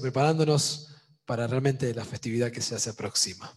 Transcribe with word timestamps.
preparándonos 0.00 0.88
para 1.24 1.46
realmente 1.46 1.92
la 1.94 2.04
festividad 2.04 2.50
que 2.50 2.62
se 2.62 2.90
aproxima. 2.90 3.52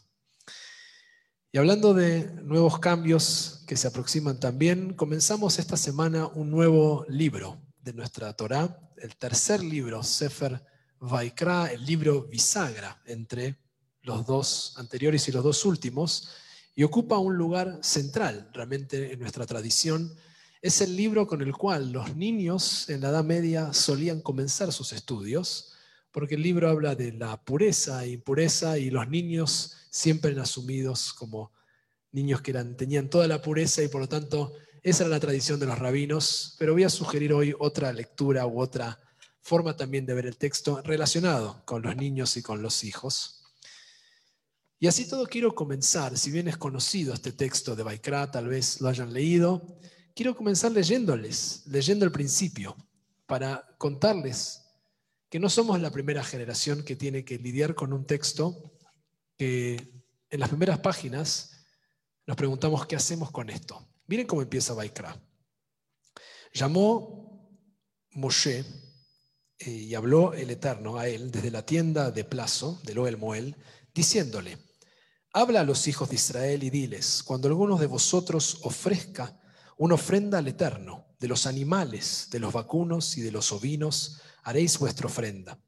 Y 1.54 1.58
hablando 1.58 1.94
de 1.94 2.32
nuevos 2.44 2.80
cambios 2.80 3.64
que 3.68 3.76
se 3.76 3.88
aproximan 3.88 4.40
también, 4.40 4.94
comenzamos 4.94 5.60
esta 5.60 5.76
semana 5.76 6.28
un 6.28 6.50
nuevo 6.50 7.06
libro 7.10 7.62
de 7.82 7.92
nuestra 7.92 8.32
Torá, 8.34 8.90
el 8.96 9.18
tercer 9.18 9.62
libro, 9.62 10.02
Sefer 10.02 10.64
Vaikra, 11.00 11.72
el 11.72 11.86
libro 11.86 12.24
bisagra 12.24 13.02
entre 13.06 13.58
los 14.04 14.26
dos 14.26 14.76
anteriores 14.78 15.28
y 15.28 15.34
los 15.34 15.44
dos 15.44 15.66
últimos, 15.66 16.30
y 16.74 16.84
ocupa 16.84 17.18
un 17.18 17.36
lugar 17.36 17.80
central 17.82 18.50
realmente 18.54 19.12
en 19.12 19.20
nuestra 19.20 19.46
tradición. 19.46 20.16
Es 20.62 20.80
el 20.80 20.96
libro 20.96 21.28
con 21.28 21.42
el 21.42 21.54
cual 21.54 21.92
los 21.92 22.16
niños 22.16 22.88
en 22.90 23.02
la 23.02 23.10
Edad 23.10 23.26
Media 23.26 23.74
solían 23.74 24.22
comenzar 24.22 24.72
sus 24.72 24.94
estudios, 24.94 25.71
porque 26.12 26.36
el 26.36 26.42
libro 26.42 26.70
habla 26.70 26.96
de 26.96 27.14
la 27.14 27.42
pureza 27.44 28.04
e 28.04 28.12
impureza 28.12 28.78
y 28.78 28.90
los 28.90 29.08
niños 29.08 29.78
siempre 29.90 30.32
eran 30.32 30.44
asumidos 30.44 31.14
como 31.14 31.52
niños 32.12 32.42
que 32.42 32.52
eran, 32.52 32.76
tenían 32.76 33.10
toda 33.10 33.28
la 33.28 33.42
pureza 33.42 33.82
y 33.82 33.88
por 33.88 34.02
lo 34.02 34.10
tanto 34.10 34.54
esa 34.84 35.04
era 35.04 35.12
la 35.12 35.20
tradición 35.20 35.60
de 35.60 35.68
los 35.68 35.78
rabinos, 35.78 36.56
pero 36.58 36.74
voy 36.74 36.84
a 36.84 36.90
sugerir 36.90 37.34
hoy 37.34 37.54
otra 37.60 37.94
lectura 37.94 38.46
u 38.48 38.60
otra 38.60 39.00
forma 39.42 39.76
también 39.76 40.06
de 40.06 40.14
ver 40.14 40.26
el 40.26 40.38
texto 40.38 40.82
relacionado 40.82 41.64
con 41.66 41.82
los 41.82 41.96
niños 41.96 42.36
y 42.38 42.42
con 42.42 42.62
los 42.62 42.84
hijos. 42.84 43.44
Y 44.80 44.88
así 44.88 45.08
todo 45.08 45.28
quiero 45.28 45.54
comenzar, 45.54 46.18
si 46.18 46.32
bien 46.32 46.48
es 46.48 46.58
conocido 46.58 47.14
este 47.14 47.32
texto 47.32 47.76
de 47.76 47.84
Baikra, 47.84 48.32
tal 48.32 48.48
vez 48.48 48.82
lo 48.82 48.90
hayan 48.90 49.14
leído, 49.14 49.78
quiero 50.16 50.36
comenzar 50.36 50.72
leyéndoles, 50.72 51.64
leyendo 51.68 52.04
el 52.04 52.12
principio, 52.12 52.76
para 53.28 53.76
contarles 53.78 54.61
que 55.32 55.40
no 55.40 55.50
somos 55.50 55.80
la 55.80 55.92
primera 55.92 56.26
generación 56.26 56.84
que 56.84 56.98
tiene 56.98 57.24
que 57.24 57.40
lidiar 57.40 57.74
con 57.74 57.94
un 57.94 58.06
texto 58.06 58.74
que 59.38 60.04
en 60.30 60.40
las 60.42 60.50
primeras 60.50 60.80
páginas 60.80 61.52
nos 62.28 62.36
preguntamos 62.36 62.86
qué 62.86 62.98
hacemos 62.98 63.32
con 63.32 63.50
esto. 63.50 63.88
Miren 64.08 64.28
cómo 64.28 64.42
empieza 64.42 64.74
Baikra. 64.74 65.18
Llamó 66.54 67.50
Moshe 68.12 68.66
eh, 69.58 69.72
y 69.72 69.96
habló 69.96 70.34
el 70.34 70.50
Eterno 70.50 70.98
a 70.98 71.08
él 71.08 71.32
desde 71.32 71.50
la 71.50 71.66
tienda 71.66 72.12
de 72.12 72.26
plazo 72.26 72.82
del 72.84 73.00
Oel 73.00 73.16
Moel, 73.16 73.56
diciéndole, 73.96 74.58
habla 75.32 75.62
a 75.62 75.66
los 75.66 75.88
hijos 75.88 76.10
de 76.10 76.16
Israel 76.16 76.62
y 76.62 76.70
diles, 76.70 77.24
cuando 77.24 77.48
alguno 77.48 77.78
de 77.78 77.88
vosotros 77.88 78.60
ofrezca 78.64 79.40
una 79.78 79.96
ofrenda 79.96 80.40
al 80.40 80.50
Eterno, 80.50 81.06
de 81.22 81.30
los 81.30 81.46
animales, 81.46 82.28
de 82.32 82.40
los 82.40 82.52
vacunos 82.52 83.18
y 83.18 83.22
de 83.22 83.32
los 83.32 83.54
ovinos, 83.54 84.20
haréis 84.44 84.78
vuestra 84.80 85.08
ofrenda. 85.08 85.60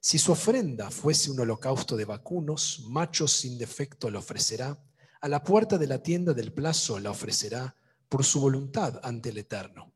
Si 0.00 0.18
su 0.18 0.32
ofrenda 0.32 0.90
fuese 0.90 1.30
un 1.30 1.40
holocausto 1.40 1.96
de 1.96 2.04
vacunos, 2.04 2.84
machos 2.88 3.32
sin 3.32 3.56
defecto 3.56 4.10
la 4.10 4.18
ofrecerá, 4.18 4.78
a 5.20 5.28
la 5.28 5.44
puerta 5.44 5.78
de 5.78 5.86
la 5.86 6.02
tienda 6.02 6.32
del 6.32 6.52
plazo 6.52 6.98
la 6.98 7.10
ofrecerá, 7.10 7.76
por 8.08 8.24
su 8.24 8.40
voluntad 8.40 9.00
ante 9.04 9.30
el 9.30 9.38
Eterno. 9.38 9.94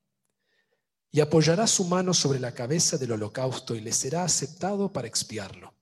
Y 1.10 1.20
apoyará 1.20 1.66
su 1.66 1.84
mano 1.84 2.14
sobre 2.14 2.40
la 2.40 2.54
cabeza 2.54 2.96
del 2.96 3.12
holocausto 3.12 3.74
y 3.74 3.80
le 3.80 3.92
será 3.92 4.24
aceptado 4.24 4.92
para 4.92 5.06
expiarlo. 5.08 5.74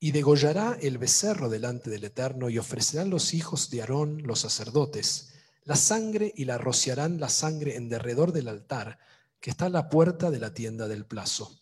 Y 0.00 0.12
degollará 0.12 0.76
el 0.80 0.98
becerro 0.98 1.48
delante 1.48 1.90
del 1.90 2.04
Eterno 2.04 2.48
y 2.48 2.58
ofrecerán 2.58 3.10
los 3.10 3.34
hijos 3.34 3.70
de 3.70 3.82
Aarón, 3.82 4.22
los 4.24 4.40
sacerdotes, 4.40 5.34
la 5.64 5.76
sangre 5.76 6.32
y 6.34 6.46
la 6.46 6.58
rociarán 6.58 7.20
la 7.20 7.28
sangre 7.28 7.76
en 7.76 7.88
derredor 7.88 8.32
del 8.32 8.48
altar 8.48 8.98
que 9.38 9.50
está 9.50 9.66
a 9.66 9.70
la 9.70 9.88
puerta 9.88 10.30
de 10.30 10.38
la 10.40 10.54
tienda 10.54 10.88
del 10.88 11.04
plazo. 11.04 11.60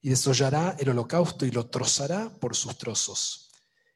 Y 0.00 0.10
desollará 0.10 0.76
el 0.78 0.90
holocausto 0.90 1.46
y 1.46 1.50
lo 1.50 1.66
trozará 1.66 2.30
por 2.38 2.54
sus 2.54 2.78
trozos. 2.78 3.50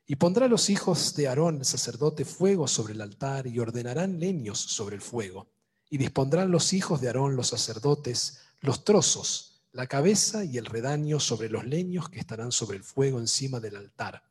Y 0.07 0.17
pondrá 0.17 0.48
los 0.48 0.70
hijos 0.70 1.15
de 1.15 1.29
Aarón, 1.29 1.59
el 1.59 1.65
sacerdote, 1.65 2.25
fuego 2.25 2.67
sobre 2.67 2.95
el 2.95 3.01
altar 3.01 3.47
y 3.47 3.61
ordenarán 3.61 4.19
leños 4.19 4.59
sobre 4.59 4.97
el 4.97 5.03
fuego. 5.03 5.48
Y 5.89 5.98
dispondrán 5.98 6.51
los 6.51 6.73
hijos 6.73 7.01
de 7.01 7.07
Aarón, 7.07 7.36
los 7.36 7.48
sacerdotes, 7.48 8.41
los 8.61 8.85
trozos, 8.85 9.63
la 9.73 9.86
cabeza 9.86 10.45
y 10.45 10.58
el 10.58 10.67
redaño 10.67 11.20
sobre 11.20 11.48
los 11.48 11.64
leños 11.64 12.08
que 12.08 12.19
estarán 12.19 12.51
sobre 12.51 12.79
el 12.79 12.85
fuego 12.85 13.20
encima 13.20 13.61
del 13.61 13.77
altar. 13.77 14.23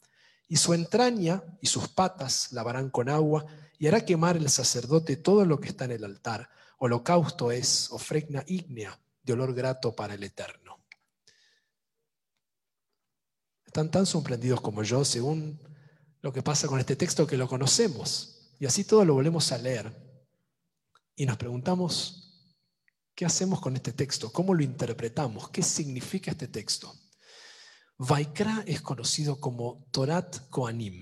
Y 0.47 0.57
su 0.57 0.73
entraña 0.73 1.43
y 1.61 1.67
sus 1.67 1.87
patas 1.87 2.51
lavarán 2.51 2.89
con 2.89 3.07
agua 3.07 3.45
y 3.77 3.87
hará 3.87 4.03
quemar 4.03 4.35
el 4.35 4.49
sacerdote 4.49 5.15
todo 5.15 5.45
lo 5.45 5.59
que 5.59 5.69
está 5.69 5.85
en 5.85 5.91
el 5.91 6.03
altar. 6.03 6.49
Holocausto 6.79 7.51
es 7.51 7.89
ofrenda 7.91 8.43
ígnea 8.47 8.99
de 9.23 9.33
olor 9.33 9.53
grato 9.53 9.95
para 9.95 10.15
el 10.15 10.23
Eterno. 10.23 10.78
Están 13.69 13.91
tan 13.91 14.07
sorprendidos 14.07 14.61
como 14.61 14.81
yo 14.81 15.05
según 15.05 15.61
lo 16.23 16.33
que 16.33 16.41
pasa 16.41 16.67
con 16.67 16.79
este 16.79 16.95
texto 16.95 17.27
que 17.27 17.37
lo 17.37 17.47
conocemos. 17.47 18.49
Y 18.59 18.65
así 18.65 18.83
todo 18.83 19.05
lo 19.05 19.13
volvemos 19.13 19.51
a 19.51 19.59
leer. 19.59 19.95
Y 21.15 21.27
nos 21.27 21.37
preguntamos, 21.37 22.57
¿qué 23.13 23.27
hacemos 23.27 23.61
con 23.61 23.75
este 23.75 23.93
texto? 23.93 24.33
¿Cómo 24.33 24.55
lo 24.55 24.63
interpretamos? 24.63 25.51
¿Qué 25.51 25.61
significa 25.61 26.31
este 26.31 26.47
texto? 26.47 26.91
Vaikra 27.99 28.63
es 28.65 28.81
conocido 28.81 29.39
como 29.39 29.87
Torat 29.91 30.49
Koanim, 30.49 31.01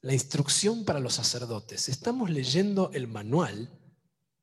la 0.00 0.14
instrucción 0.14 0.86
para 0.86 0.98
los 0.98 1.12
sacerdotes. 1.12 1.90
Estamos 1.90 2.30
leyendo 2.30 2.90
el 2.94 3.06
manual 3.06 3.78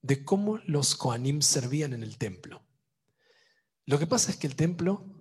de 0.03 0.23
cómo 0.23 0.59
los 0.67 0.95
Koanim 0.95 1.41
servían 1.41 1.93
en 1.93 2.03
el 2.03 2.19
templo. 2.19 2.61
Lo 3.87 3.97
que 3.97 4.05
pasa 4.05 4.29
es 4.29 4.37
que 4.37 4.45
el 4.45 4.55
templo 4.55 5.19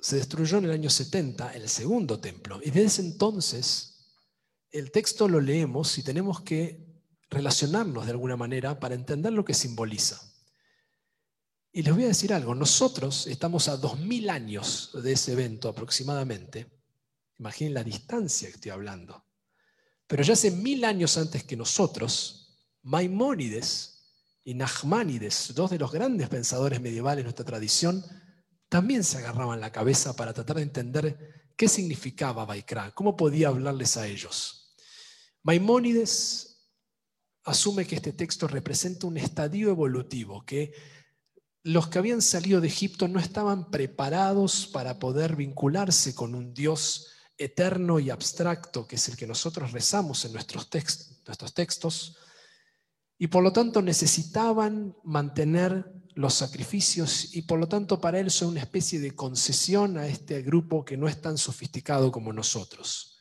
se 0.00 0.16
destruyó 0.16 0.58
en 0.58 0.66
el 0.66 0.70
año 0.70 0.90
70, 0.90 1.54
el 1.54 1.68
segundo 1.68 2.20
templo, 2.20 2.60
y 2.62 2.70
desde 2.70 3.02
entonces 3.02 3.98
el 4.70 4.90
texto 4.90 5.28
lo 5.28 5.40
leemos 5.40 5.96
y 5.98 6.02
tenemos 6.02 6.42
que 6.42 6.86
relacionarnos 7.30 8.06
de 8.06 8.12
alguna 8.12 8.36
manera 8.36 8.78
para 8.78 8.94
entender 8.94 9.32
lo 9.32 9.44
que 9.44 9.54
simboliza. 9.54 10.20
Y 11.72 11.82
les 11.82 11.94
voy 11.94 12.04
a 12.04 12.08
decir 12.08 12.32
algo, 12.32 12.54
nosotros 12.54 13.26
estamos 13.26 13.68
a 13.68 13.76
2000 13.76 14.30
años 14.30 14.90
de 15.02 15.12
ese 15.12 15.32
evento 15.32 15.68
aproximadamente. 15.68 16.66
Imaginen 17.38 17.74
la 17.74 17.84
distancia 17.84 18.48
que 18.48 18.54
estoy 18.54 18.70
hablando. 18.70 19.24
Pero 20.06 20.22
ya 20.22 20.32
hace 20.32 20.50
mil 20.50 20.84
años 20.84 21.18
antes 21.18 21.44
que 21.44 21.56
nosotros, 21.56 22.58
Maimónides 22.82 24.06
y 24.42 24.54
Nachmanides, 24.54 25.52
dos 25.54 25.70
de 25.70 25.78
los 25.78 25.92
grandes 25.92 26.28
pensadores 26.30 26.80
medievales 26.80 27.18
de 27.18 27.24
nuestra 27.24 27.44
tradición, 27.44 28.02
también 28.68 29.04
se 29.04 29.18
agarraban 29.18 29.60
la 29.60 29.72
cabeza 29.72 30.14
para 30.14 30.32
tratar 30.32 30.56
de 30.56 30.62
entender 30.62 31.50
qué 31.56 31.68
significaba 31.68 32.44
Baikra, 32.44 32.92
cómo 32.94 33.16
podía 33.16 33.48
hablarles 33.48 33.96
a 33.96 34.06
ellos. 34.06 34.76
Maimónides 35.42 36.70
asume 37.44 37.86
que 37.86 37.96
este 37.96 38.12
texto 38.12 38.46
representa 38.46 39.06
un 39.06 39.16
estadio 39.16 39.70
evolutivo, 39.70 40.44
que 40.44 40.72
los 41.62 41.88
que 41.88 41.98
habían 41.98 42.22
salido 42.22 42.60
de 42.60 42.68
Egipto 42.68 43.08
no 43.08 43.18
estaban 43.18 43.70
preparados 43.70 44.66
para 44.66 44.98
poder 44.98 45.36
vincularse 45.36 46.14
con 46.14 46.34
un 46.34 46.54
Dios 46.54 47.08
eterno 47.36 47.98
y 47.98 48.10
abstracto, 48.10 48.86
que 48.86 48.96
es 48.96 49.08
el 49.08 49.16
que 49.16 49.26
nosotros 49.26 49.72
rezamos 49.72 50.24
en 50.24 50.32
nuestros 50.32 50.68
textos, 50.70 52.16
y 53.18 53.26
por 53.28 53.42
lo 53.42 53.52
tanto 53.52 53.82
necesitaban 53.82 54.96
mantener 55.02 55.92
los 56.18 56.34
sacrificios 56.34 57.36
y 57.36 57.42
por 57.42 57.60
lo 57.60 57.68
tanto 57.68 58.00
para 58.00 58.18
él 58.18 58.28
son 58.32 58.48
una 58.48 58.60
especie 58.60 58.98
de 58.98 59.14
concesión 59.14 59.98
a 59.98 60.08
este 60.08 60.42
grupo 60.42 60.84
que 60.84 60.96
no 60.96 61.06
es 61.06 61.20
tan 61.20 61.38
sofisticado 61.38 62.10
como 62.10 62.32
nosotros. 62.32 63.20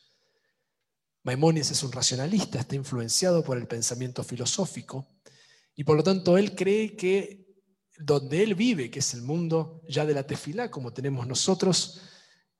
Maimónides 1.22 1.70
es 1.70 1.84
un 1.84 1.92
racionalista, 1.92 2.60
está 2.60 2.74
influenciado 2.74 3.44
por 3.44 3.60
el 3.60 3.68
pensamiento 3.68 4.24
filosófico 4.24 5.08
y 5.76 5.84
por 5.84 5.96
lo 5.96 6.04
tanto 6.04 6.40
él 6.40 6.56
cree 6.56 6.96
que 6.96 7.46
donde 8.00 8.42
él 8.42 8.56
vive, 8.56 8.90
que 8.90 8.98
es 8.98 9.14
el 9.14 9.22
mundo 9.22 9.84
ya 9.88 10.04
de 10.04 10.16
la 10.16 10.26
tefilá, 10.26 10.72
como 10.72 10.92
tenemos 10.92 11.28
nosotros, 11.28 12.02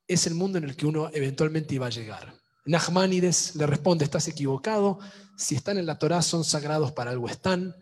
es 0.08 0.28
el 0.28 0.36
mundo 0.36 0.60
en 0.60 0.66
el 0.66 0.76
que 0.76 0.86
uno 0.86 1.10
eventualmente 1.16 1.74
iba 1.74 1.88
a 1.88 1.90
llegar. 1.90 2.32
Nachmanides 2.64 3.56
le 3.56 3.66
responde, 3.66 4.06
estás 4.06 4.28
equivocado, 4.28 5.00
si 5.36 5.56
están 5.56 5.80
en 5.80 5.88
la 5.88 5.98
Torá 5.98 6.22
son 6.22 6.44
sagrados 6.44 6.92
para 6.92 7.10
algo 7.10 7.28
están, 7.28 7.76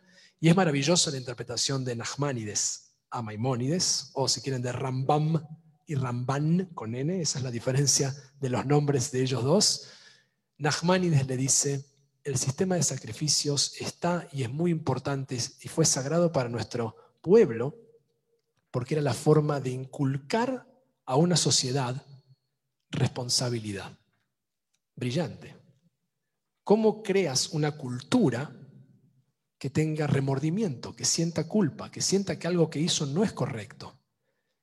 y 0.45 0.49
es 0.49 0.55
maravillosa 0.55 1.09
la 1.09 1.17
interpretación 1.17 1.83
de 1.83 1.95
Nachmanides 1.95 2.91
a 3.09 3.23
Maimónides, 3.23 4.11
o 4.13 4.27
si 4.27 4.41
quieren 4.41 4.61
de 4.61 4.71
Rambam 4.71 5.43
y 5.87 5.95
Ramban 5.95 6.69
con 6.75 6.93
N, 6.93 7.19
esa 7.19 7.39
es 7.39 7.43
la 7.43 7.49
diferencia 7.49 8.15
de 8.39 8.49
los 8.49 8.63
nombres 8.63 9.11
de 9.11 9.23
ellos 9.23 9.43
dos. 9.43 9.87
Nachmanides 10.59 11.25
le 11.25 11.35
dice, 11.35 11.83
el 12.23 12.37
sistema 12.37 12.75
de 12.75 12.83
sacrificios 12.83 13.73
está 13.81 14.27
y 14.31 14.43
es 14.43 14.51
muy 14.51 14.69
importante 14.69 15.35
y 15.35 15.67
fue 15.67 15.83
sagrado 15.83 16.31
para 16.31 16.47
nuestro 16.47 16.95
pueblo 17.23 17.75
porque 18.69 18.93
era 18.93 19.01
la 19.01 19.15
forma 19.15 19.59
de 19.59 19.71
inculcar 19.71 20.67
a 21.07 21.15
una 21.15 21.37
sociedad 21.37 22.05
responsabilidad. 22.91 23.97
Brillante. 24.95 25.55
¿Cómo 26.63 27.01
creas 27.01 27.49
una 27.49 27.71
cultura 27.71 28.55
que 29.57 29.69
tenga 29.69 30.07
remordimiento, 30.07 30.95
que 30.95 31.05
sienta 31.05 31.47
culpa, 31.47 31.89
que 31.91 32.01
sienta 32.01 32.37
que 32.37 32.47
algo 32.47 32.69
que 32.69 32.79
hizo 32.79 33.05
no 33.05 33.23
es 33.23 33.33
correcto? 33.33 33.99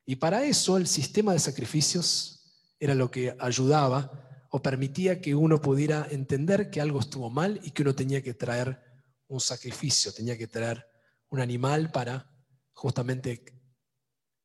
Y 0.05 0.17
para 0.17 0.44
eso 0.44 0.77
el 0.77 0.87
sistema 0.87 1.33
de 1.33 1.39
sacrificios 1.39 2.43
era 2.79 2.94
lo 2.94 3.11
que 3.11 3.35
ayudaba 3.39 4.47
o 4.50 4.61
permitía 4.61 5.21
que 5.21 5.35
uno 5.35 5.61
pudiera 5.61 6.06
entender 6.11 6.71
que 6.71 6.81
algo 6.81 7.00
estuvo 7.00 7.31
mal 7.31 7.61
y 7.62 7.71
que 7.71 7.83
uno 7.83 7.94
tenía 7.94 8.23
que 8.23 8.35
traer 8.35 8.83
un 9.29 9.41
sacrificio, 9.41 10.12
tenía 10.12 10.37
que 10.37 10.47
traer 10.47 10.85
un 11.31 11.41
animal 11.41 11.91
para 11.91 12.31
justamente 12.75 13.45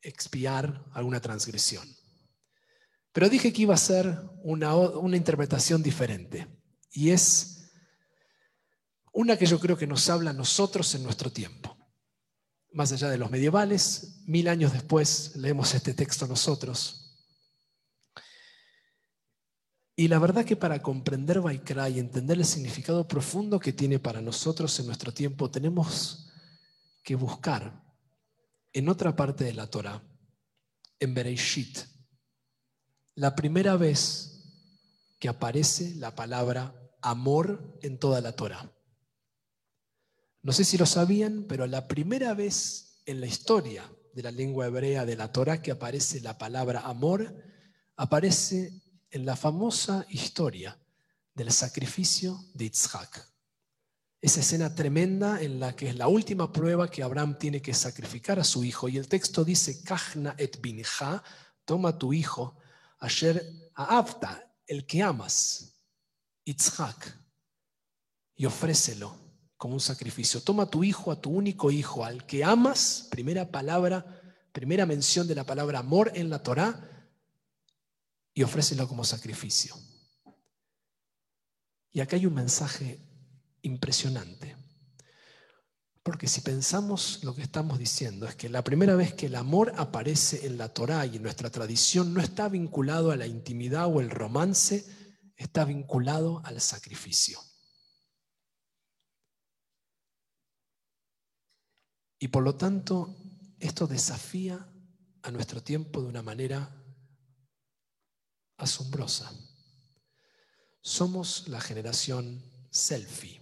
expiar 0.01 0.85
alguna 0.93 1.19
transgresión. 1.19 1.85
Pero 3.11 3.29
dije 3.29 3.51
que 3.51 3.63
iba 3.63 3.73
a 3.73 3.77
ser 3.77 4.17
una, 4.43 4.75
una 4.75 5.17
interpretación 5.17 5.83
diferente 5.83 6.47
y 6.91 7.09
es 7.09 7.56
una 9.17 9.35
que 9.35 9.47
yo 9.47 9.59
creo 9.59 9.75
que 9.75 9.87
nos 9.87 10.11
habla 10.11 10.29
a 10.29 10.33
nosotros 10.33 10.93
en 10.93 11.01
nuestro 11.01 11.31
tiempo. 11.31 11.75
Más 12.71 12.91
allá 12.91 13.09
de 13.09 13.17
los 13.17 13.31
medievales, 13.31 14.21
mil 14.27 14.47
años 14.47 14.73
después 14.73 15.35
leemos 15.35 15.73
este 15.73 15.95
texto 15.95 16.27
nosotros. 16.27 17.17
Y 19.95 20.07
la 20.07 20.19
verdad 20.19 20.45
que 20.45 20.55
para 20.55 20.83
comprender 20.83 21.41
Baikra 21.41 21.89
y 21.89 21.97
entender 21.97 22.37
el 22.37 22.45
significado 22.45 23.07
profundo 23.07 23.59
que 23.59 23.73
tiene 23.73 23.97
para 23.97 24.21
nosotros 24.21 24.79
en 24.79 24.85
nuestro 24.85 25.11
tiempo, 25.11 25.49
tenemos 25.49 26.31
que 27.03 27.15
buscar 27.15 27.83
en 28.71 28.87
otra 28.87 29.15
parte 29.15 29.45
de 29.45 29.53
la 29.53 29.65
Torah, 29.65 30.03
en 30.99 31.15
Bereishit, 31.15 31.79
la 33.15 33.35
primera 33.35 33.77
vez 33.77 34.43
que 35.17 35.27
aparece 35.27 35.95
la 35.95 36.13
palabra 36.13 36.75
amor 37.01 37.79
en 37.81 37.97
toda 37.97 38.21
la 38.21 38.33
Torah. 38.33 38.76
No 40.41 40.53
sé 40.53 40.63
si 40.63 40.77
lo 40.77 40.85
sabían, 40.85 41.45
pero 41.47 41.67
la 41.67 41.87
primera 41.87 42.33
vez 42.33 43.01
en 43.05 43.21
la 43.21 43.27
historia 43.27 43.89
de 44.13 44.23
la 44.23 44.31
lengua 44.31 44.67
hebrea 44.67 45.05
de 45.05 45.15
la 45.15 45.31
Torah 45.31 45.61
que 45.61 45.71
aparece 45.71 46.21
la 46.21 46.37
palabra 46.37 46.81
amor, 46.81 47.35
aparece 47.95 48.81
en 49.11 49.25
la 49.25 49.35
famosa 49.35 50.05
historia 50.09 50.77
del 51.33 51.51
sacrificio 51.51 52.43
de 52.53 52.65
Isaac. 52.65 53.29
Esa 54.19 54.39
escena 54.39 54.73
tremenda 54.73 55.41
en 55.41 55.59
la 55.59 55.75
que 55.75 55.89
es 55.89 55.95
la 55.95 56.07
última 56.07 56.51
prueba 56.51 56.89
que 56.89 57.03
Abraham 57.03 57.37
tiene 57.37 57.61
que 57.61 57.73
sacrificar 57.73 58.39
a 58.39 58.43
su 58.43 58.63
hijo. 58.63 58.89
Y 58.89 58.97
el 58.97 59.07
texto 59.07 59.43
dice, 59.43 59.83
Kachna 59.83 60.33
et 60.37 60.59
binja, 60.59 61.23
toma 61.63 61.97
tu 61.97 62.13
hijo, 62.13 62.57
ayer 62.99 63.69
aafta, 63.75 64.51
el 64.65 64.85
que 64.85 65.03
amas, 65.03 65.75
Isaac, 66.43 67.19
y 68.35 68.45
ofrécelo 68.45 69.26
como 69.57 69.73
un 69.73 69.79
sacrificio. 69.79 70.41
Toma 70.41 70.69
tu 70.69 70.83
hijo, 70.83 71.11
a 71.11 71.19
tu 71.19 71.31
único 71.31 71.71
hijo, 71.71 72.05
al 72.05 72.25
que 72.25 72.43
amas, 72.43 73.07
primera 73.09 73.51
palabra, 73.51 74.21
primera 74.51 74.85
mención 74.85 75.27
de 75.27 75.35
la 75.35 75.45
palabra 75.45 75.79
amor 75.79 76.11
en 76.15 76.29
la 76.29 76.41
Torá, 76.41 76.97
y 78.33 78.43
ofrécelo 78.43 78.87
como 78.87 79.03
sacrificio. 79.03 79.75
Y 81.91 82.01
acá 82.01 82.15
hay 82.17 82.27
un 82.27 82.35
mensaje 82.35 82.99
impresionante. 83.63 84.55
Porque 86.03 86.27
si 86.27 86.41
pensamos 86.41 87.23
lo 87.23 87.35
que 87.35 87.41
estamos 87.41 87.79
diciendo 87.79 88.27
es 88.27 88.35
que 88.35 88.47
la 88.47 88.63
primera 88.63 88.95
vez 88.95 89.13
que 89.13 89.25
el 89.25 89.35
amor 89.35 89.73
aparece 89.75 90.45
en 90.45 90.57
la 90.57 90.69
Torá 90.69 91.05
y 91.05 91.17
en 91.17 91.23
nuestra 91.23 91.49
tradición 91.49 92.13
no 92.13 92.21
está 92.21 92.47
vinculado 92.47 93.11
a 93.11 93.17
la 93.17 93.25
intimidad 93.25 93.87
o 93.87 93.99
el 93.99 94.11
romance, 94.11 94.85
está 95.35 95.65
vinculado 95.65 96.41
al 96.45 96.61
sacrificio. 96.61 97.39
Y 102.19 102.29
por 102.29 102.43
lo 102.43 102.55
tanto, 102.55 103.15
esto 103.59 103.87
desafía 103.87 104.67
a 105.21 105.31
nuestro 105.31 105.61
tiempo 105.61 106.01
de 106.01 106.07
una 106.07 106.21
manera 106.23 106.83
asombrosa. 108.57 109.31
Somos 110.81 111.47
la 111.47 111.61
generación 111.61 112.41
selfie, 112.69 113.41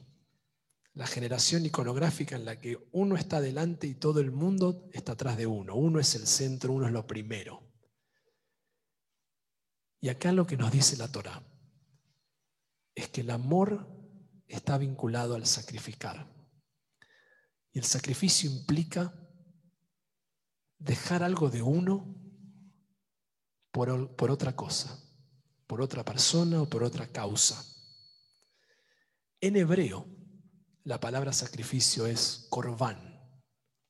la 0.93 1.07
generación 1.07 1.65
iconográfica 1.65 2.35
en 2.35 2.45
la 2.45 2.59
que 2.59 2.89
uno 2.91 3.15
está 3.15 3.41
delante 3.41 3.87
y 3.87 3.95
todo 3.95 4.19
el 4.19 4.31
mundo 4.31 4.89
está 4.93 5.13
atrás 5.13 5.37
de 5.37 5.45
uno. 5.45 5.75
Uno 5.75 5.99
es 5.99 6.15
el 6.15 6.27
centro, 6.27 6.73
uno 6.73 6.87
es 6.87 6.93
lo 6.93 7.05
primero. 7.05 7.61
Y 10.01 10.09
acá 10.09 10.31
lo 10.31 10.45
que 10.45 10.57
nos 10.57 10.71
dice 10.71 10.97
la 10.97 11.11
Torah 11.11 11.41
es 12.93 13.09
que 13.09 13.21
el 13.21 13.29
amor 13.29 13.87
está 14.47 14.77
vinculado 14.77 15.35
al 15.35 15.45
sacrificar. 15.45 16.34
Y 17.75 17.79
el 17.79 17.85
sacrificio 17.85 18.49
implica 18.49 19.13
dejar 20.79 21.21
algo 21.21 21.51
de 21.51 21.61
uno 21.61 22.15
por, 23.71 24.15
por 24.15 24.31
otra 24.31 24.55
cosa 24.55 25.05
por 25.67 25.81
otra 25.81 26.03
persona 26.03 26.61
o 26.61 26.69
por 26.69 26.83
otra 26.83 27.07
causa. 27.07 27.65
En 29.41 29.55
hebreo, 29.55 30.07
la 30.83 30.99
palabra 30.99 31.33
sacrificio 31.33 32.05
es 32.05 32.47
korban. 32.49 33.13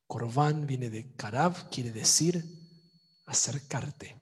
Korban 0.07 0.65
viene 0.65 0.89
de 0.89 1.15
karav, 1.15 1.69
quiere 1.69 1.91
decir 1.91 2.45
acercarte. 3.25 4.21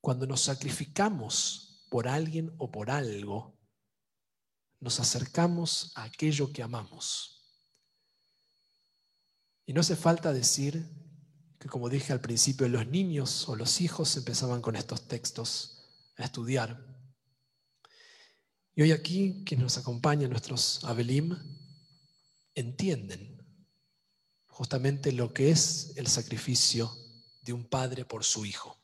Cuando 0.00 0.26
nos 0.26 0.42
sacrificamos 0.42 1.86
por 1.90 2.08
alguien 2.08 2.54
o 2.58 2.70
por 2.70 2.90
algo, 2.90 3.58
nos 4.80 5.00
acercamos 5.00 5.92
a 5.96 6.04
aquello 6.04 6.52
que 6.52 6.62
amamos. 6.62 7.35
Y 9.66 9.72
no 9.72 9.80
hace 9.80 9.96
falta 9.96 10.32
decir 10.32 10.88
que, 11.58 11.68
como 11.68 11.88
dije 11.88 12.12
al 12.12 12.20
principio, 12.20 12.68
los 12.68 12.86
niños 12.86 13.48
o 13.48 13.56
los 13.56 13.80
hijos 13.80 14.16
empezaban 14.16 14.62
con 14.62 14.76
estos 14.76 15.08
textos 15.08 15.82
a 16.16 16.24
estudiar. 16.24 16.86
Y 18.76 18.82
hoy 18.82 18.92
aquí, 18.92 19.42
quienes 19.44 19.64
nos 19.64 19.78
acompañan, 19.78 20.30
nuestros 20.30 20.84
Abelim, 20.84 21.36
entienden 22.54 23.42
justamente 24.46 25.10
lo 25.12 25.34
que 25.34 25.50
es 25.50 25.92
el 25.96 26.06
sacrificio 26.06 26.90
de 27.42 27.52
un 27.52 27.64
padre 27.64 28.04
por 28.04 28.22
su 28.22 28.46
hijo, 28.46 28.78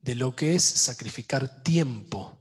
de 0.00 0.14
lo 0.14 0.36
que 0.36 0.54
es 0.54 0.62
sacrificar 0.62 1.62
tiempo, 1.62 2.38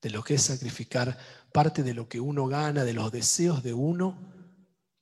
de 0.00 0.10
lo 0.10 0.22
que 0.22 0.34
es 0.34 0.42
sacrificar 0.42 1.18
parte 1.52 1.82
de 1.82 1.94
lo 1.94 2.08
que 2.08 2.20
uno 2.20 2.46
gana, 2.46 2.84
de 2.84 2.92
los 2.92 3.10
deseos 3.10 3.62
de 3.62 3.74
uno, 3.74 4.37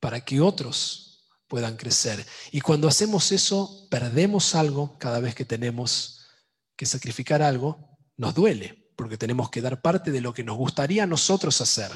para 0.07 0.21
que 0.21 0.41
otros 0.41 1.27
puedan 1.49 1.77
crecer. 1.77 2.25
Y 2.53 2.61
cuando 2.61 2.87
hacemos 2.87 3.33
eso, 3.33 3.89
perdemos 3.91 4.55
algo 4.55 4.97
cada 5.01 5.19
vez 5.19 5.35
que 5.35 5.45
tenemos 5.45 6.29
que 6.77 6.87
sacrificar 6.87 7.43
algo 7.43 7.99
nos 8.17 8.33
duele, 8.33 8.89
porque 8.95 9.19
tenemos 9.19 9.51
que 9.51 9.61
dar 9.61 9.83
parte 9.83 10.13
de 10.13 10.21
lo 10.21 10.33
que 10.33 10.45
nos 10.45 10.57
gustaría 10.57 11.03
a 11.03 11.07
nosotros 11.09 11.61
hacer. 11.61 11.91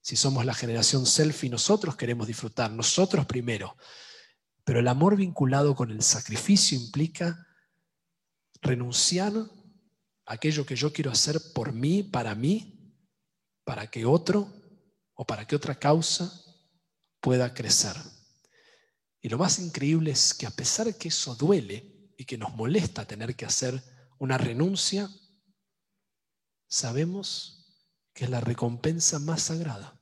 Si 0.00 0.14
somos 0.14 0.44
la 0.44 0.54
generación 0.54 1.06
selfie, 1.06 1.50
nosotros 1.50 1.96
queremos 1.96 2.28
disfrutar, 2.28 2.70
nosotros 2.70 3.26
primero. 3.26 3.76
Pero 4.62 4.78
el 4.78 4.86
amor 4.86 5.16
vinculado 5.16 5.74
con 5.74 5.90
el 5.90 6.02
sacrificio 6.04 6.78
implica 6.78 7.48
renunciar 8.62 9.32
a 9.34 10.34
aquello 10.34 10.64
que 10.64 10.76
yo 10.76 10.92
quiero 10.92 11.10
hacer 11.10 11.40
por 11.52 11.72
mí, 11.72 12.04
para 12.04 12.36
mí, 12.36 12.94
para 13.64 13.88
que 13.88 14.06
otro 14.06 14.48
o 15.14 15.26
para 15.26 15.48
que 15.48 15.56
otra 15.56 15.74
causa 15.74 16.43
pueda 17.24 17.54
crecer. 17.54 17.96
Y 19.22 19.30
lo 19.30 19.38
más 19.38 19.58
increíble 19.58 20.10
es 20.10 20.34
que 20.34 20.44
a 20.44 20.50
pesar 20.50 20.94
que 20.94 21.08
eso 21.08 21.34
duele 21.34 22.12
y 22.18 22.26
que 22.26 22.36
nos 22.36 22.54
molesta 22.54 23.06
tener 23.06 23.34
que 23.34 23.46
hacer 23.46 23.82
una 24.18 24.36
renuncia, 24.36 25.08
sabemos 26.68 27.80
que 28.12 28.24
es 28.24 28.30
la 28.30 28.42
recompensa 28.42 29.18
más 29.20 29.44
sagrada. 29.44 29.98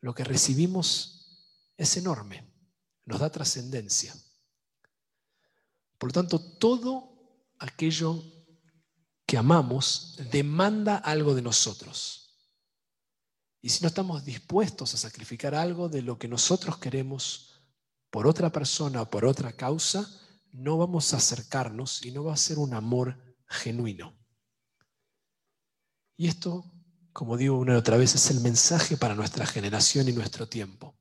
Lo 0.00 0.14
que 0.14 0.24
recibimos 0.24 1.68
es 1.76 1.94
enorme, 1.98 2.50
nos 3.04 3.20
da 3.20 3.28
trascendencia. 3.28 4.14
Por 5.98 6.08
lo 6.08 6.12
tanto, 6.14 6.40
todo 6.56 7.52
aquello 7.58 8.24
que 9.26 9.36
amamos 9.36 10.18
demanda 10.30 10.96
algo 10.96 11.34
de 11.34 11.42
nosotros. 11.42 12.21
Y 13.64 13.68
si 13.68 13.80
no 13.80 13.86
estamos 13.86 14.24
dispuestos 14.24 14.92
a 14.92 14.96
sacrificar 14.96 15.54
algo 15.54 15.88
de 15.88 16.02
lo 16.02 16.18
que 16.18 16.26
nosotros 16.26 16.78
queremos 16.78 17.62
por 18.10 18.26
otra 18.26 18.50
persona 18.50 19.02
o 19.02 19.08
por 19.08 19.24
otra 19.24 19.52
causa, 19.52 20.10
no 20.50 20.76
vamos 20.76 21.14
a 21.14 21.18
acercarnos 21.18 22.04
y 22.04 22.10
no 22.10 22.24
va 22.24 22.34
a 22.34 22.36
ser 22.36 22.58
un 22.58 22.74
amor 22.74 23.36
genuino. 23.46 24.18
Y 26.16 26.26
esto, 26.26 26.64
como 27.12 27.36
digo 27.36 27.56
una 27.56 27.74
y 27.74 27.76
otra 27.76 27.96
vez, 27.96 28.16
es 28.16 28.32
el 28.32 28.40
mensaje 28.40 28.96
para 28.96 29.14
nuestra 29.14 29.46
generación 29.46 30.08
y 30.08 30.12
nuestro 30.12 30.48
tiempo. 30.48 30.98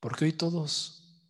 Porque 0.00 0.26
hoy 0.26 0.34
todos 0.34 1.24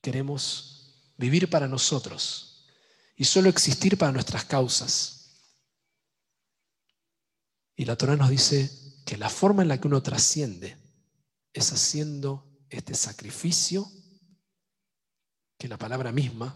queremos 0.00 1.12
vivir 1.16 1.48
para 1.48 1.68
nosotros 1.68 2.66
y 3.14 3.24
solo 3.24 3.48
existir 3.48 3.96
para 3.96 4.10
nuestras 4.10 4.44
causas. 4.44 5.54
Y 7.76 7.84
la 7.84 7.96
Torah 7.96 8.16
nos 8.16 8.28
dice 8.28 8.89
que 9.10 9.16
la 9.16 9.28
forma 9.28 9.62
en 9.62 9.68
la 9.68 9.80
que 9.80 9.88
uno 9.88 10.04
trasciende 10.04 10.76
es 11.52 11.72
haciendo 11.72 12.64
este 12.68 12.94
sacrificio 12.94 13.90
que 15.58 15.66
la 15.66 15.76
palabra 15.76 16.12
misma 16.12 16.54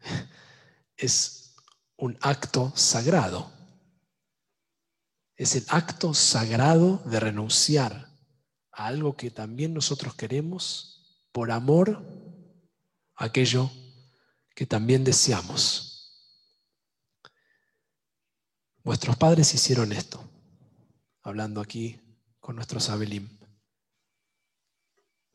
es 0.98 1.54
un 1.96 2.18
acto 2.20 2.70
sagrado. 2.76 3.50
Es 5.36 5.56
el 5.56 5.64
acto 5.68 6.12
sagrado 6.12 6.98
de 7.06 7.18
renunciar 7.18 8.10
a 8.72 8.86
algo 8.88 9.16
que 9.16 9.30
también 9.30 9.72
nosotros 9.72 10.14
queremos 10.14 11.22
por 11.32 11.50
amor 11.50 12.04
a 13.14 13.24
aquello 13.24 13.70
que 14.54 14.66
también 14.66 15.02
deseamos. 15.02 16.12
Vuestros 18.84 19.16
padres 19.16 19.54
hicieron 19.54 19.94
esto, 19.94 20.35
hablando 21.26 21.60
aquí 21.60 22.00
con 22.38 22.54
nuestros 22.54 22.88
Abelim. 22.88 23.28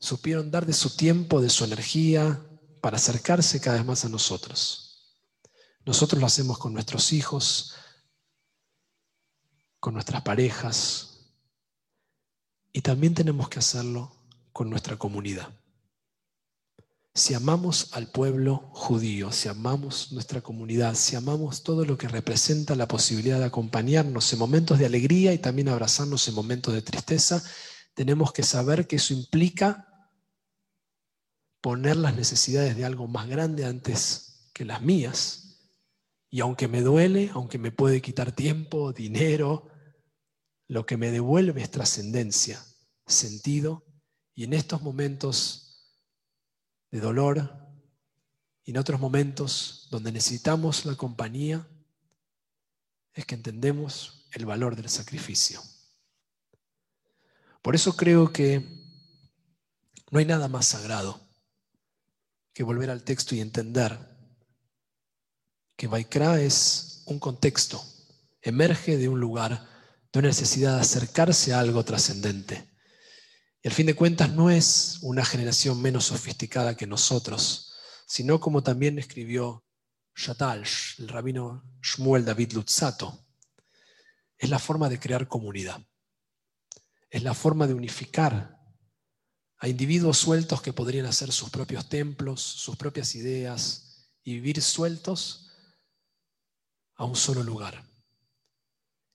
Supieron 0.00 0.50
dar 0.50 0.64
de 0.64 0.72
su 0.72 0.96
tiempo, 0.96 1.42
de 1.42 1.50
su 1.50 1.64
energía, 1.64 2.40
para 2.80 2.96
acercarse 2.96 3.60
cada 3.60 3.76
vez 3.76 3.84
más 3.84 4.04
a 4.06 4.08
nosotros. 4.08 5.20
Nosotros 5.84 6.18
lo 6.18 6.26
hacemos 6.26 6.56
con 6.58 6.72
nuestros 6.72 7.12
hijos, 7.12 7.74
con 9.78 9.92
nuestras 9.92 10.22
parejas, 10.22 11.34
y 12.72 12.80
también 12.80 13.14
tenemos 13.14 13.50
que 13.50 13.58
hacerlo 13.58 14.16
con 14.50 14.70
nuestra 14.70 14.96
comunidad. 14.96 15.54
Si 17.14 17.34
amamos 17.34 17.92
al 17.92 18.06
pueblo 18.06 18.70
judío, 18.72 19.32
si 19.32 19.48
amamos 19.48 20.12
nuestra 20.12 20.40
comunidad, 20.40 20.94
si 20.94 21.14
amamos 21.14 21.62
todo 21.62 21.84
lo 21.84 21.98
que 21.98 22.08
representa 22.08 22.74
la 22.74 22.88
posibilidad 22.88 23.38
de 23.38 23.44
acompañarnos 23.44 24.32
en 24.32 24.38
momentos 24.38 24.78
de 24.78 24.86
alegría 24.86 25.34
y 25.34 25.38
también 25.38 25.68
abrazarnos 25.68 26.26
en 26.28 26.34
momentos 26.34 26.72
de 26.72 26.80
tristeza, 26.80 27.44
tenemos 27.92 28.32
que 28.32 28.42
saber 28.42 28.86
que 28.86 28.96
eso 28.96 29.12
implica 29.12 30.10
poner 31.60 31.96
las 31.96 32.16
necesidades 32.16 32.76
de 32.76 32.86
algo 32.86 33.06
más 33.06 33.28
grande 33.28 33.66
antes 33.66 34.50
que 34.54 34.64
las 34.64 34.80
mías. 34.80 35.60
Y 36.30 36.40
aunque 36.40 36.66
me 36.66 36.80
duele, 36.80 37.30
aunque 37.34 37.58
me 37.58 37.72
puede 37.72 38.00
quitar 38.00 38.32
tiempo, 38.32 38.94
dinero, 38.94 39.68
lo 40.66 40.86
que 40.86 40.96
me 40.96 41.10
devuelve 41.10 41.60
es 41.60 41.70
trascendencia, 41.70 42.64
sentido, 43.06 43.84
y 44.34 44.44
en 44.44 44.54
estos 44.54 44.80
momentos 44.80 45.71
de 46.92 47.00
dolor 47.00 47.58
y 48.64 48.70
en 48.70 48.78
otros 48.78 49.00
momentos 49.00 49.88
donde 49.90 50.12
necesitamos 50.12 50.84
la 50.84 50.94
compañía, 50.94 51.66
es 53.12 53.26
que 53.26 53.34
entendemos 53.34 54.28
el 54.32 54.46
valor 54.46 54.76
del 54.76 54.88
sacrificio. 54.88 55.60
Por 57.60 57.74
eso 57.74 57.96
creo 57.96 58.32
que 58.32 58.60
no 60.10 60.18
hay 60.18 60.24
nada 60.26 60.48
más 60.48 60.66
sagrado 60.66 61.20
que 62.52 62.62
volver 62.62 62.90
al 62.90 63.02
texto 63.02 63.34
y 63.34 63.40
entender 63.40 63.98
que 65.76 65.86
Vaikra 65.86 66.40
es 66.40 67.02
un 67.06 67.18
contexto, 67.18 67.82
emerge 68.42 68.96
de 68.96 69.08
un 69.08 69.18
lugar, 69.18 69.66
de 70.12 70.18
una 70.18 70.28
necesidad 70.28 70.76
de 70.76 70.82
acercarse 70.82 71.54
a 71.54 71.60
algo 71.60 71.84
trascendente. 71.84 72.71
Y 73.62 73.68
al 73.68 73.74
fin 73.74 73.86
de 73.86 73.94
cuentas 73.94 74.30
no 74.32 74.50
es 74.50 74.98
una 75.02 75.24
generación 75.24 75.80
menos 75.80 76.06
sofisticada 76.06 76.76
que 76.76 76.86
nosotros, 76.86 77.72
sino 78.06 78.40
como 78.40 78.64
también 78.64 78.98
escribió 78.98 79.64
Shatalsh, 80.16 81.00
el 81.00 81.08
rabino 81.08 81.62
Shmuel 81.80 82.24
David 82.24 82.52
Lutzato, 82.54 83.24
es 84.36 84.50
la 84.50 84.58
forma 84.58 84.88
de 84.88 84.98
crear 84.98 85.28
comunidad, 85.28 85.80
es 87.08 87.22
la 87.22 87.34
forma 87.34 87.68
de 87.68 87.74
unificar 87.74 88.58
a 89.58 89.68
individuos 89.68 90.18
sueltos 90.18 90.60
que 90.60 90.72
podrían 90.72 91.06
hacer 91.06 91.30
sus 91.30 91.48
propios 91.48 91.88
templos, 91.88 92.42
sus 92.42 92.76
propias 92.76 93.14
ideas 93.14 94.10
y 94.24 94.34
vivir 94.34 94.60
sueltos 94.60 95.52
a 96.96 97.04
un 97.04 97.14
solo 97.14 97.44
lugar 97.44 97.91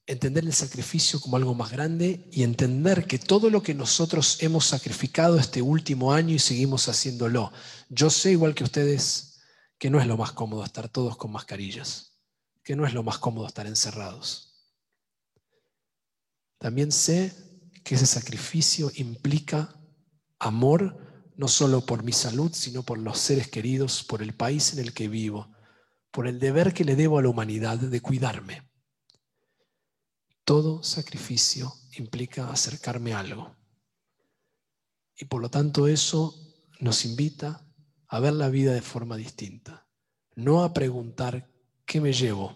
entender 0.07 0.45
el 0.45 0.53
sacrificio 0.53 1.19
como 1.19 1.35
algo 1.35 1.53
más 1.53 1.69
grande 1.69 2.27
y 2.31 2.43
entender 2.43 3.05
que 3.05 3.19
todo 3.19 3.49
lo 3.49 3.61
que 3.61 3.73
nosotros 3.73 4.41
hemos 4.41 4.65
sacrificado 4.65 5.37
este 5.37 5.61
último 5.61 6.13
año 6.13 6.33
y 6.33 6.39
seguimos 6.39 6.87
haciéndolo. 6.87 7.51
Yo 7.89 8.09
sé, 8.09 8.31
igual 8.31 8.55
que 8.55 8.63
ustedes, 8.63 9.41
que 9.77 9.89
no 9.89 9.99
es 9.99 10.07
lo 10.07 10.17
más 10.17 10.31
cómodo 10.31 10.63
estar 10.63 10.87
todos 10.87 11.17
con 11.17 11.33
mascarillas, 11.33 12.17
que 12.63 12.77
no 12.77 12.87
es 12.87 12.93
lo 12.93 13.03
más 13.03 13.17
cómodo 13.17 13.45
estar 13.45 13.67
encerrados. 13.67 14.55
También 16.57 16.91
sé 16.91 17.33
que 17.83 17.95
ese 17.95 18.05
sacrificio 18.05 18.89
implica 18.95 19.75
amor 20.39 21.31
no 21.35 21.49
solo 21.49 21.85
por 21.85 22.03
mi 22.03 22.13
salud, 22.13 22.51
sino 22.53 22.81
por 22.81 22.97
los 22.97 23.19
seres 23.19 23.49
queridos, 23.49 24.03
por 24.03 24.23
el 24.23 24.33
país 24.33 24.73
en 24.73 24.79
el 24.79 24.93
que 24.93 25.09
vivo, 25.09 25.51
por 26.11 26.27
el 26.27 26.39
deber 26.39 26.73
que 26.73 26.85
le 26.85 26.95
debo 26.95 27.19
a 27.19 27.21
la 27.21 27.29
humanidad 27.29 27.77
de 27.77 28.01
cuidarme. 28.01 28.67
Todo 30.47 30.81
sacrificio 30.81 31.73
implica 31.97 32.49
acercarme 32.49 33.13
a 33.13 33.19
algo. 33.19 33.53
Y 35.17 35.25
por 35.25 35.41
lo 35.41 35.49
tanto 35.49 35.89
eso 35.89 36.33
nos 36.79 37.03
invita 37.03 37.67
a 38.07 38.19
ver 38.21 38.31
la 38.31 38.47
vida 38.47 38.71
de 38.71 38.81
forma 38.81 39.17
distinta. 39.17 39.85
No 40.35 40.63
a 40.63 40.73
preguntar 40.73 41.51
qué 41.85 41.99
me 41.99 42.13
llevo, 42.13 42.55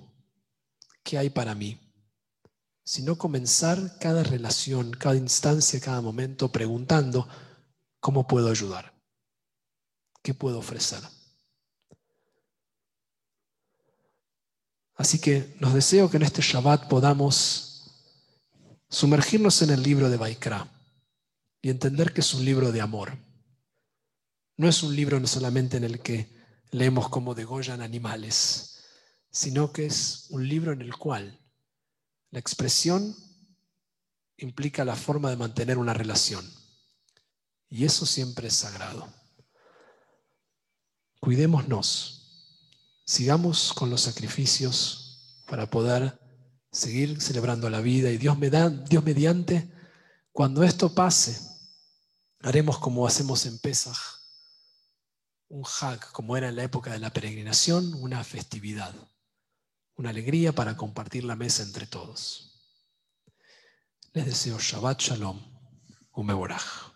qué 1.03 1.17
hay 1.17 1.31
para 1.31 1.53
mí, 1.53 1.81
sino 2.81 3.17
comenzar 3.17 3.97
cada 3.99 4.23
relación, 4.23 4.91
cada 4.91 5.17
instancia, 5.17 5.81
cada 5.81 5.99
momento 5.99 6.49
preguntando 6.49 7.27
cómo 7.99 8.25
puedo 8.25 8.49
ayudar, 8.49 8.93
qué 10.21 10.33
puedo 10.33 10.59
ofrecer. 10.59 11.01
Así 14.95 15.19
que 15.19 15.57
nos 15.59 15.73
deseo 15.73 16.09
que 16.09 16.15
en 16.15 16.23
este 16.23 16.41
Shabbat 16.41 16.87
podamos 16.87 17.70
sumergirnos 18.91 19.61
en 19.61 19.69
el 19.69 19.81
libro 19.81 20.09
de 20.09 20.17
Baikra 20.17 20.67
y 21.61 21.69
entender 21.69 22.13
que 22.13 22.19
es 22.19 22.33
un 22.33 22.43
libro 22.43 22.71
de 22.73 22.81
amor. 22.81 23.17
No 24.57 24.67
es 24.67 24.83
un 24.83 24.95
libro 24.95 25.25
solamente 25.25 25.77
en 25.77 25.85
el 25.85 26.01
que 26.01 26.29
leemos 26.71 27.07
cómo 27.09 27.33
degollan 27.33 27.81
animales, 27.81 28.83
sino 29.31 29.71
que 29.71 29.85
es 29.85 30.27
un 30.29 30.47
libro 30.47 30.73
en 30.73 30.81
el 30.81 30.93
cual 30.95 31.39
la 32.31 32.39
expresión 32.39 33.15
implica 34.37 34.83
la 34.83 34.95
forma 34.95 35.29
de 35.29 35.37
mantener 35.37 35.77
una 35.77 35.93
relación. 35.93 36.45
Y 37.69 37.85
eso 37.85 38.05
siempre 38.05 38.49
es 38.49 38.55
sagrado. 38.55 39.07
Cuidémonos, 41.21 42.57
sigamos 43.05 43.71
con 43.73 43.89
los 43.89 44.01
sacrificios 44.01 45.39
para 45.47 45.69
poder 45.69 46.20
seguir 46.71 47.21
celebrando 47.21 47.69
la 47.69 47.81
vida 47.81 48.09
y 48.11 48.17
Dios, 48.17 48.37
me 48.37 48.49
da, 48.49 48.69
Dios 48.69 49.03
mediante, 49.03 49.69
cuando 50.31 50.63
esto 50.63 50.93
pase, 50.95 51.39
haremos 52.39 52.79
como 52.79 53.05
hacemos 53.05 53.45
en 53.45 53.59
Pesach, 53.59 53.97
un 55.49 55.65
hag, 55.81 56.11
como 56.11 56.37
era 56.37 56.47
en 56.47 56.55
la 56.55 56.63
época 56.63 56.91
de 56.91 56.99
la 56.99 57.11
peregrinación, 57.11 57.93
una 57.95 58.23
festividad, 58.23 58.93
una 59.95 60.09
alegría 60.09 60.53
para 60.53 60.77
compartir 60.77 61.25
la 61.25 61.35
mesa 61.35 61.63
entre 61.63 61.85
todos. 61.87 62.47
Les 64.13 64.25
deseo 64.25 64.57
Shabbat 64.57 65.01
Shalom, 65.01 65.39
Umeborach. 66.13 66.90